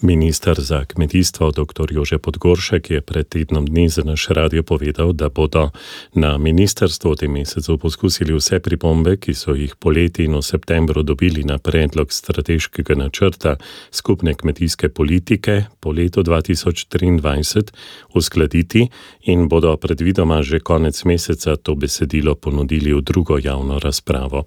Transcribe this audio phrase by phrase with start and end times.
[0.00, 1.90] Ministr za kmetijstvo dr.
[1.90, 5.70] Jože Podgoršek je pred tednom dni za naš radio povedal, da bodo
[6.14, 11.02] na ministrstvu v tem mesecu poskusili vse pripombe, ki so jih poleti in v septembru
[11.02, 13.56] dobili na predlog strateškega načrta
[13.90, 17.74] skupne kmetijske politike po letu 2023,
[18.14, 18.86] uskladiti
[19.26, 24.46] in bodo predvidoma že konec meseca to besedilo ponudili v drugo javno razpravo.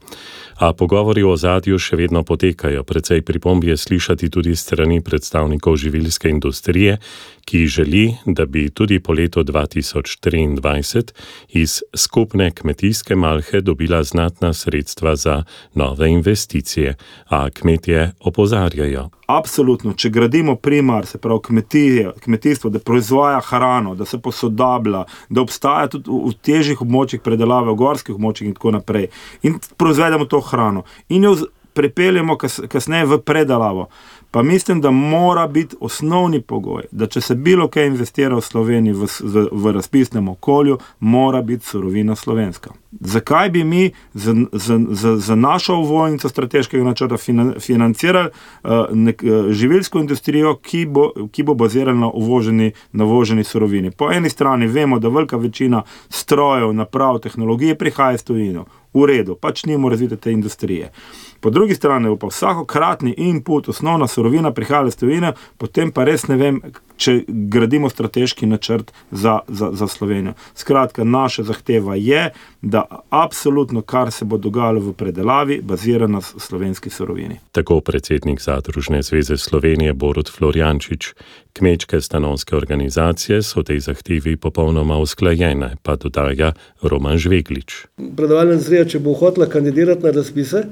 [0.64, 5.76] A pogovori o zadju še vedno potekajo, precej pripomb je slišati tudi strani predstavnikov predstavnikov
[5.76, 6.98] živilske industrije,
[7.46, 11.12] ki želi, da bi tudi po letu 2023
[11.50, 16.96] iz skupne kmetijske malhe dobila znatna sredstva za nove investicije,
[17.30, 19.10] a kmetje opozarjajo.
[19.28, 25.42] Absolutno, če gradimo primar, se pravi kmetije, kmetijstvo, da proizvaja hrano, da se posodablja, da
[25.42, 29.10] obstaja tudi v težjih območjih predelave, v gorskih območjih in tako naprej,
[29.42, 30.84] in proizvedemo to hrano.
[31.10, 31.36] In jo
[31.74, 33.88] pripeljemo kasneje v predelavo
[34.32, 38.94] pa mislim, da mora biti osnovni pogoj, da če se bilo kaj investira v Sloveniji
[38.94, 42.72] v, v, v razpisnem okolju, mora biti surovina slovenska.
[42.92, 47.18] Zakaj bi mi za, za, za, za našo vojnico strateškega načrta
[47.60, 53.44] financirali uh, nek, uh, živilsko industrijo, ki bo, ki bo bazirala na uvoženi, na uvoženi
[53.44, 53.92] surovini?
[53.92, 58.66] Po eni strani vemo, da velika večina strojev, naprav, tehnologije prihaja iz tujino.
[58.94, 60.92] V redu, pač nimo razvite te industrije.
[61.40, 66.38] Po drugi strani pa vsakokratni input, osnovna surovina prihaja iz tujine, potem pa res ne
[66.38, 66.60] vem,
[67.02, 70.34] če gradimo strateški načrt za, za, za Slovenijo.
[70.56, 72.30] Skratka, naša zahteva je,
[72.62, 77.40] da absolutno, kar se bo dogajalo v predelavi, bazira na slovenski surovini.
[77.52, 81.14] Tako predsednik Zadružne zveze Slovenije Borod Florjančič.
[81.54, 87.74] Kmečke stanovske organizacije so tej zahtevi popolnoma usklajene, pa dodaja Roman Žveglič.
[88.16, 90.66] Predavalna zrija, če bo hotela kandidirati na razpise,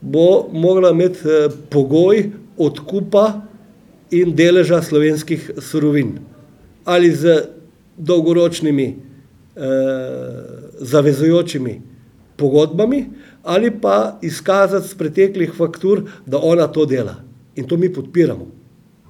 [0.00, 3.42] bo mogla imeti eh, pogoj odkupa
[4.10, 6.18] in deleža slovenskih surovin.
[6.84, 7.48] Ali z
[7.96, 9.62] dolgoročnimi eh,
[10.80, 11.80] zavezujočimi
[12.36, 13.04] pogodbami,
[13.42, 17.16] ali pa izkazati z preteklih faktur, da ona to dela.
[17.56, 18.46] In to mi podpiramo,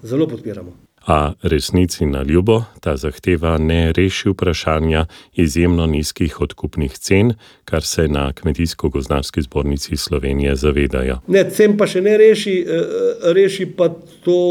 [0.03, 0.88] zelo podpiramo.
[1.09, 7.33] A resnici na ljubo ta zahteva ne reši vprašanja izjemno nizkih odkupnih cen,
[7.65, 11.17] kar se na Kmetijsko-gozdarski zbornici Slovenije zavedajo.
[11.27, 13.89] Ne, cen pa še ne reši, eh, reši pa
[14.25, 14.43] to,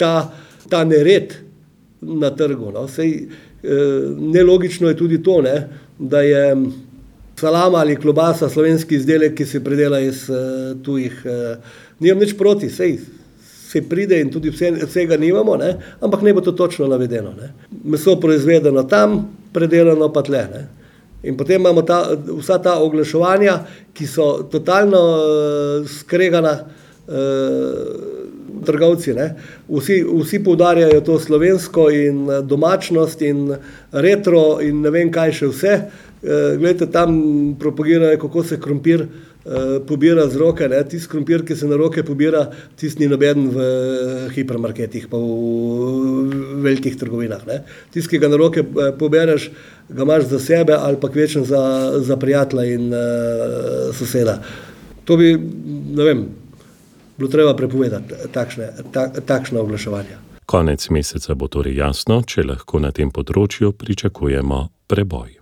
[0.00, 0.32] ta,
[0.72, 1.34] ta nered
[2.00, 2.70] na trgu.
[2.72, 2.86] No.
[2.88, 3.68] Sej, eh,
[4.18, 6.56] nelogično je tudi to, ne, da je
[7.36, 11.20] salama ali klobasa slovenski izdelek, ki se predela iz eh, tujih.
[12.00, 12.96] Nimam nič proti, sej
[13.70, 15.76] se pride in tudi vse, vsega nimamo, ne?
[16.00, 17.32] ampak ne bo to točno navedeno.
[17.40, 17.52] Ne?
[17.84, 20.42] Meso proizvedeno tam, predelano pa tle.
[20.52, 20.64] Ne?
[21.24, 22.02] In potem imamo ta,
[22.38, 23.58] vsa ta oglaševanja,
[23.96, 26.58] ki so totalno uh, skregana.
[27.08, 28.12] Uh,
[28.64, 29.12] Trgovci,
[29.68, 33.50] vsi, vsi poudarjajo to slovensko in domačnost in
[33.92, 35.74] retro in ne vem kaj še vse.
[35.74, 37.18] E, Glede tam
[37.60, 39.06] propagirajo, kako se krompir
[39.44, 42.46] Eh, pobira z roke, tisti krompir, ki se na roke pobira,
[42.80, 47.44] tisti ni noben v eh, hipermarketih, pa v velikih trgovinah.
[47.92, 49.50] Tisti, ki ga na roke eh, pobereš,
[49.92, 51.60] ga imaš za sebe ali pa kvečem za,
[52.00, 54.38] za prijatelja in uh, soseda.
[55.04, 55.36] To bi,
[55.92, 56.24] ne vem,
[57.18, 60.22] bilo treba prepovedati, takšne, ta, takšne oglaševanja.
[60.48, 65.36] Konec meseca bo torej jasno, če lahko na tem področju pričakujemo preboj.